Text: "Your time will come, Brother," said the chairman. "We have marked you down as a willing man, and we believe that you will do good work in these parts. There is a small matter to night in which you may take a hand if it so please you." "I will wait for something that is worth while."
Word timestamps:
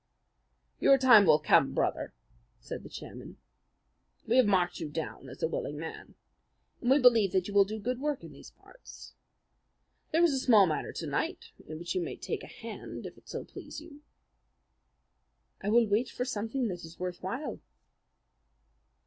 "Your 0.79 0.97
time 0.97 1.27
will 1.27 1.37
come, 1.37 1.75
Brother," 1.75 2.15
said 2.59 2.81
the 2.81 2.89
chairman. 2.89 3.37
"We 4.25 4.37
have 4.37 4.47
marked 4.47 4.79
you 4.79 4.89
down 4.89 5.29
as 5.29 5.43
a 5.43 5.47
willing 5.47 5.77
man, 5.77 6.15
and 6.81 6.89
we 6.89 6.97
believe 6.97 7.33
that 7.33 7.47
you 7.47 7.53
will 7.53 7.65
do 7.65 7.77
good 7.79 7.99
work 8.01 8.23
in 8.23 8.31
these 8.31 8.49
parts. 8.49 9.13
There 10.11 10.23
is 10.23 10.33
a 10.33 10.39
small 10.39 10.65
matter 10.65 10.91
to 10.91 11.05
night 11.05 11.51
in 11.67 11.77
which 11.77 11.93
you 11.93 12.01
may 12.01 12.15
take 12.17 12.41
a 12.41 12.47
hand 12.47 13.05
if 13.05 13.15
it 13.15 13.29
so 13.29 13.43
please 13.43 13.79
you." 13.79 14.01
"I 15.61 15.69
will 15.69 15.85
wait 15.87 16.09
for 16.09 16.25
something 16.25 16.67
that 16.69 16.83
is 16.83 16.97
worth 16.97 17.21
while." 17.21 17.59